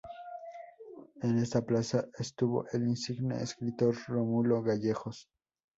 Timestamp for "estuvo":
2.17-2.65